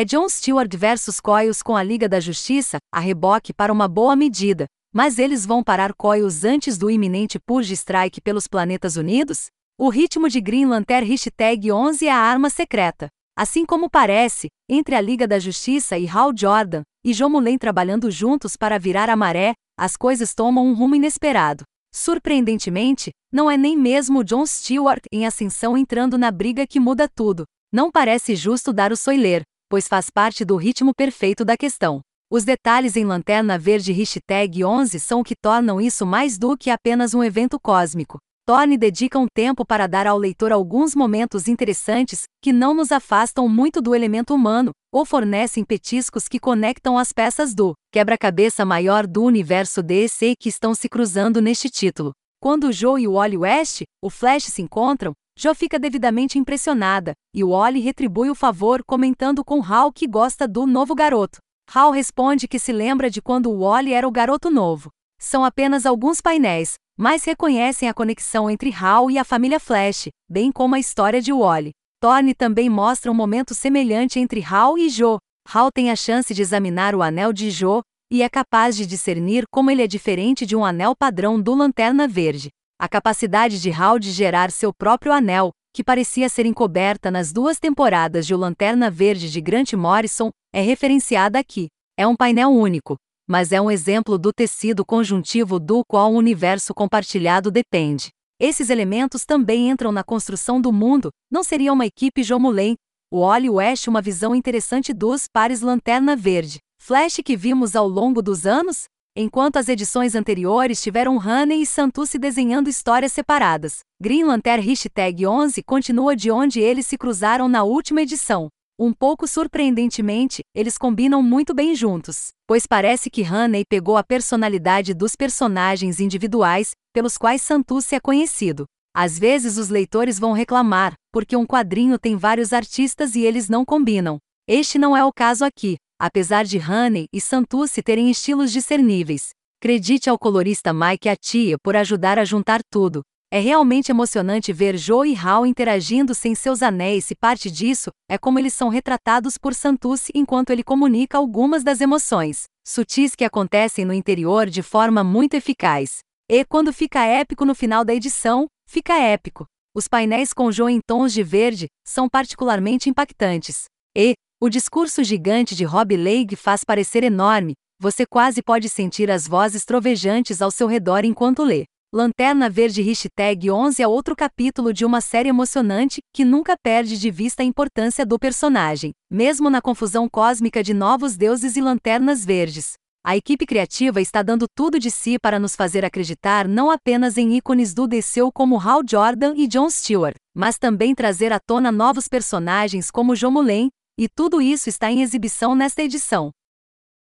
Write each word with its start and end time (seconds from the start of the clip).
É 0.00 0.04
Jon 0.04 0.28
Stewart 0.28 0.72
versus 0.76 1.18
Coils 1.18 1.60
com 1.60 1.74
a 1.74 1.82
Liga 1.82 2.08
da 2.08 2.20
Justiça, 2.20 2.78
a 2.94 3.00
reboque 3.00 3.52
para 3.52 3.72
uma 3.72 3.88
boa 3.88 4.14
medida. 4.14 4.66
Mas 4.94 5.18
eles 5.18 5.44
vão 5.44 5.60
parar 5.60 5.92
Coils 5.92 6.44
antes 6.44 6.78
do 6.78 6.88
iminente 6.88 7.36
Purge 7.44 7.74
Strike 7.74 8.20
pelos 8.20 8.46
Planetas 8.46 8.94
Unidos? 8.94 9.46
O 9.76 9.88
ritmo 9.88 10.28
de 10.28 10.40
Green 10.40 10.66
Lantern 10.66 11.04
Hashtag 11.04 11.72
11 11.72 12.06
é 12.06 12.12
a 12.12 12.16
arma 12.16 12.48
secreta. 12.48 13.08
Assim 13.36 13.66
como 13.66 13.90
parece, 13.90 14.46
entre 14.70 14.94
a 14.94 15.00
Liga 15.00 15.26
da 15.26 15.40
Justiça 15.40 15.98
e 15.98 16.08
Hal 16.08 16.30
Jordan, 16.32 16.82
e 17.04 17.12
Jomulen 17.12 17.58
trabalhando 17.58 18.08
juntos 18.08 18.56
para 18.56 18.78
virar 18.78 19.10
a 19.10 19.16
maré, 19.16 19.54
as 19.76 19.96
coisas 19.96 20.32
tomam 20.32 20.64
um 20.64 20.74
rumo 20.74 20.94
inesperado. 20.94 21.64
Surpreendentemente, 21.92 23.10
não 23.32 23.50
é 23.50 23.56
nem 23.56 23.76
mesmo 23.76 24.22
Jon 24.22 24.46
Stewart 24.46 25.02
em 25.12 25.26
ascensão 25.26 25.76
entrando 25.76 26.16
na 26.16 26.30
briga 26.30 26.68
que 26.68 26.78
muda 26.78 27.08
tudo. 27.08 27.42
Não 27.72 27.90
parece 27.90 28.36
justo 28.36 28.72
dar 28.72 28.92
o 28.92 28.96
soiler, 28.96 29.42
pois 29.68 29.86
faz 29.86 30.10
parte 30.10 30.44
do 30.44 30.56
ritmo 30.56 30.94
perfeito 30.94 31.44
da 31.44 31.56
questão. 31.56 32.00
Os 32.30 32.44
detalhes 32.44 32.96
em 32.96 33.04
Lanterna 33.04 33.58
Verde 33.58 33.92
Hashtag 33.92 34.64
11 34.64 35.00
são 35.00 35.20
o 35.20 35.24
que 35.24 35.34
tornam 35.34 35.80
isso 35.80 36.04
mais 36.04 36.38
do 36.38 36.56
que 36.56 36.70
apenas 36.70 37.14
um 37.14 37.24
evento 37.24 37.58
cósmico. 37.60 38.18
Thorne 38.46 38.78
dedica 38.78 39.18
um 39.18 39.26
tempo 39.26 39.62
para 39.64 39.86
dar 39.86 40.06
ao 40.06 40.16
leitor 40.16 40.52
alguns 40.52 40.94
momentos 40.94 41.48
interessantes, 41.48 42.22
que 42.42 42.50
não 42.50 42.72
nos 42.72 42.90
afastam 42.90 43.46
muito 43.46 43.82
do 43.82 43.94
elemento 43.94 44.34
humano, 44.34 44.70
ou 44.90 45.04
fornecem 45.04 45.62
petiscos 45.64 46.26
que 46.26 46.38
conectam 46.38 46.96
as 46.96 47.12
peças 47.12 47.54
do 47.54 47.74
quebra-cabeça 47.92 48.64
maior 48.64 49.06
do 49.06 49.22
universo 49.22 49.82
DC 49.82 50.34
que 50.40 50.48
estão 50.48 50.74
se 50.74 50.88
cruzando 50.88 51.42
neste 51.42 51.68
título. 51.68 52.12
Quando 52.40 52.72
Joe 52.72 53.02
e 53.02 53.08
o 53.08 53.14
Wally 53.14 53.36
West, 53.36 53.82
o 54.02 54.08
Flash 54.08 54.44
se 54.44 54.62
encontram, 54.62 55.12
Joe 55.40 55.54
fica 55.54 55.78
devidamente 55.78 56.36
impressionada, 56.36 57.12
e 57.32 57.44
o 57.44 57.50
Wally 57.50 57.78
retribui 57.78 58.28
o 58.28 58.34
favor 58.34 58.82
comentando 58.82 59.44
com 59.44 59.62
Hal 59.62 59.92
que 59.92 60.04
gosta 60.04 60.48
do 60.48 60.66
novo 60.66 60.96
garoto. 60.96 61.38
Hal 61.72 61.92
responde 61.92 62.48
que 62.48 62.58
se 62.58 62.72
lembra 62.72 63.08
de 63.08 63.22
quando 63.22 63.48
o 63.48 63.60
Wally 63.60 63.92
era 63.92 64.08
o 64.08 64.10
garoto 64.10 64.50
novo. 64.50 64.90
São 65.16 65.44
apenas 65.44 65.86
alguns 65.86 66.20
painéis, 66.20 66.74
mas 66.98 67.22
reconhecem 67.22 67.88
a 67.88 67.94
conexão 67.94 68.50
entre 68.50 68.74
Hal 68.74 69.12
e 69.12 69.16
a 69.16 69.22
família 69.22 69.60
Flash, 69.60 70.08
bem 70.28 70.50
como 70.50 70.74
a 70.74 70.80
história 70.80 71.22
de 71.22 71.32
Wally. 71.32 71.70
Thorne 72.00 72.34
também 72.34 72.68
mostra 72.68 73.08
um 73.08 73.14
momento 73.14 73.54
semelhante 73.54 74.18
entre 74.18 74.44
Hal 74.44 74.76
e 74.76 74.88
Joe. 74.88 75.18
Hal 75.48 75.70
tem 75.70 75.92
a 75.92 75.94
chance 75.94 76.34
de 76.34 76.42
examinar 76.42 76.96
o 76.96 77.02
anel 77.02 77.32
de 77.32 77.48
Joe 77.48 77.82
e 78.10 78.24
é 78.24 78.28
capaz 78.28 78.76
de 78.76 78.84
discernir 78.84 79.44
como 79.52 79.70
ele 79.70 79.82
é 79.82 79.86
diferente 79.86 80.44
de 80.44 80.56
um 80.56 80.64
anel 80.64 80.96
padrão 80.96 81.40
do 81.40 81.54
Lanterna 81.54 82.08
Verde. 82.08 82.48
A 82.80 82.88
capacidade 82.88 83.60
de 83.60 83.72
Hal 83.72 83.98
de 83.98 84.12
gerar 84.12 84.52
seu 84.52 84.72
próprio 84.72 85.12
anel, 85.12 85.50
que 85.74 85.82
parecia 85.82 86.28
ser 86.28 86.46
encoberta 86.46 87.10
nas 87.10 87.32
duas 87.32 87.58
temporadas 87.58 88.24
de 88.24 88.32
O 88.32 88.38
Lanterna 88.38 88.88
Verde 88.88 89.28
de 89.28 89.40
Grant 89.40 89.72
Morrison, 89.72 90.30
é 90.52 90.60
referenciada 90.60 91.40
aqui. 91.40 91.66
É 91.98 92.06
um 92.06 92.14
painel 92.14 92.50
único, 92.50 92.96
mas 93.28 93.50
é 93.50 93.60
um 93.60 93.68
exemplo 93.68 94.16
do 94.16 94.32
tecido 94.32 94.84
conjuntivo 94.84 95.58
do 95.58 95.82
qual 95.88 96.12
o 96.12 96.16
universo 96.16 96.72
compartilhado 96.72 97.50
depende. 97.50 98.10
Esses 98.38 98.70
elementos 98.70 99.24
também 99.24 99.68
entram 99.68 99.90
na 99.90 100.04
construção 100.04 100.60
do 100.60 100.72
mundo, 100.72 101.10
não 101.28 101.42
seria 101.42 101.72
uma 101.72 101.84
equipe 101.84 102.22
Jomulen, 102.22 102.76
o 103.10 103.22
Wally 103.26 103.50
West 103.50 103.88
uma 103.88 104.00
visão 104.00 104.36
interessante 104.36 104.94
dos 104.94 105.24
pares 105.26 105.62
Lanterna 105.62 106.14
Verde, 106.14 106.60
Flash 106.80 107.16
que 107.24 107.36
vimos 107.36 107.74
ao 107.74 107.88
longo 107.88 108.22
dos 108.22 108.46
anos? 108.46 108.84
Enquanto 109.20 109.56
as 109.56 109.68
edições 109.68 110.14
anteriores 110.14 110.80
tiveram 110.80 111.16
Honey 111.16 111.62
e 111.62 111.66
Santucci 111.66 112.20
desenhando 112.20 112.70
histórias 112.70 113.12
separadas, 113.12 113.80
Green 114.00 114.22
Lantern 114.22 114.64
Hashtag 114.64 115.26
11 115.26 115.60
continua 115.64 116.14
de 116.14 116.30
onde 116.30 116.60
eles 116.60 116.86
se 116.86 116.96
cruzaram 116.96 117.48
na 117.48 117.64
última 117.64 118.02
edição. 118.02 118.46
Um 118.78 118.92
pouco 118.92 119.26
surpreendentemente, 119.26 120.42
eles 120.54 120.78
combinam 120.78 121.20
muito 121.20 121.52
bem 121.52 121.74
juntos, 121.74 122.28
pois 122.46 122.64
parece 122.64 123.10
que 123.10 123.24
Honey 123.28 123.64
pegou 123.68 123.96
a 123.96 124.04
personalidade 124.04 124.94
dos 124.94 125.16
personagens 125.16 125.98
individuais, 125.98 126.70
pelos 126.94 127.18
quais 127.18 127.42
Santucci 127.42 127.96
é 127.96 128.00
conhecido. 128.00 128.66
Às 128.94 129.18
vezes 129.18 129.56
os 129.56 129.68
leitores 129.68 130.16
vão 130.16 130.30
reclamar, 130.30 130.92
porque 131.12 131.36
um 131.36 131.44
quadrinho 131.44 131.98
tem 131.98 132.14
vários 132.14 132.52
artistas 132.52 133.16
e 133.16 133.22
eles 133.22 133.48
não 133.48 133.64
combinam. 133.64 134.18
Este 134.46 134.78
não 134.78 134.96
é 134.96 135.04
o 135.04 135.12
caso 135.12 135.44
aqui, 135.44 135.76
apesar 135.98 136.44
de 136.44 136.58
Honey 136.58 137.06
e 137.12 137.20
Santucci 137.20 137.82
terem 137.82 138.10
estilos 138.10 138.52
discerníveis. 138.52 139.30
Credite 139.60 140.08
ao 140.08 140.18
colorista 140.18 140.72
Mike 140.72 141.08
Atia 141.08 141.56
por 141.58 141.74
ajudar 141.74 142.18
a 142.18 142.24
juntar 142.24 142.60
tudo, 142.70 143.02
é 143.30 143.38
realmente 143.38 143.90
emocionante 143.90 144.54
ver 144.54 144.78
Joe 144.78 145.12
e 145.12 145.14
Hal 145.14 145.44
interagindo 145.44 146.14
sem 146.14 146.34
seus 146.34 146.62
anéis 146.62 147.10
e 147.10 147.14
parte 147.14 147.50
disso 147.50 147.90
é 148.10 148.16
como 148.16 148.38
eles 148.38 148.54
são 148.54 148.70
retratados 148.70 149.36
por 149.36 149.52
Santucci 149.52 150.10
enquanto 150.14 150.48
ele 150.48 150.64
comunica 150.64 151.18
algumas 151.18 151.62
das 151.62 151.82
emoções 151.82 152.44
sutis 152.66 153.14
que 153.14 153.24
acontecem 153.24 153.84
no 153.84 153.92
interior 153.92 154.48
de 154.48 154.62
forma 154.62 155.04
muito 155.04 155.34
eficaz. 155.34 155.98
E 156.30 156.44
quando 156.44 156.72
fica 156.72 157.04
épico 157.04 157.44
no 157.44 157.54
final 157.54 157.84
da 157.84 157.94
edição, 157.94 158.46
fica 158.66 158.94
épico. 158.94 159.46
Os 159.74 159.88
painéis 159.88 160.32
com 160.32 160.50
Joe 160.50 160.72
em 160.72 160.80
tons 160.86 161.12
de 161.12 161.22
verde 161.22 161.66
são 161.86 162.08
particularmente 162.08 162.88
impactantes. 162.88 163.64
E 163.96 164.14
o 164.40 164.48
discurso 164.48 165.02
gigante 165.02 165.56
de 165.56 165.64
Rob 165.64 165.96
Leigh 165.96 166.36
faz 166.36 166.62
parecer 166.62 167.02
enorme, 167.02 167.54
você 167.78 168.06
quase 168.06 168.40
pode 168.40 168.68
sentir 168.68 169.10
as 169.10 169.26
vozes 169.26 169.64
trovejantes 169.64 170.40
ao 170.40 170.50
seu 170.50 170.68
redor 170.68 171.04
enquanto 171.04 171.42
lê. 171.42 171.64
Lanterna 171.92 172.48
Verde 172.48 172.80
Hashtag 172.80 173.50
11 173.50 173.82
é 173.82 173.88
outro 173.88 174.14
capítulo 174.14 174.72
de 174.72 174.84
uma 174.84 175.00
série 175.00 175.28
emocionante 175.28 176.00
que 176.14 176.24
nunca 176.24 176.54
perde 176.62 176.98
de 176.98 177.10
vista 177.10 177.42
a 177.42 177.44
importância 177.44 178.06
do 178.06 178.16
personagem, 178.16 178.92
mesmo 179.10 179.50
na 179.50 179.60
confusão 179.60 180.08
cósmica 180.08 180.62
de 180.62 180.72
novos 180.72 181.16
deuses 181.16 181.56
e 181.56 181.60
lanternas 181.60 182.24
verdes. 182.24 182.74
A 183.04 183.16
equipe 183.16 183.44
criativa 183.44 184.00
está 184.00 184.22
dando 184.22 184.46
tudo 184.54 184.78
de 184.78 184.90
si 184.90 185.18
para 185.18 185.40
nos 185.40 185.56
fazer 185.56 185.84
acreditar 185.84 186.46
não 186.46 186.70
apenas 186.70 187.18
em 187.18 187.36
ícones 187.36 187.74
do 187.74 187.88
DCU 187.88 188.30
como 188.32 188.60
Hal 188.60 188.82
Jordan 188.88 189.34
e 189.36 189.48
Jon 189.48 189.68
Stewart, 189.68 190.16
mas 190.34 190.58
também 190.58 190.94
trazer 190.94 191.32
à 191.32 191.40
tona 191.40 191.72
novos 191.72 192.06
personagens 192.06 192.90
como 192.90 193.16
Jomulen, 193.16 193.68
e 193.98 194.08
tudo 194.08 194.40
isso 194.40 194.68
está 194.68 194.90
em 194.90 195.02
exibição 195.02 195.56
nesta 195.56 195.82
edição. 195.82 196.32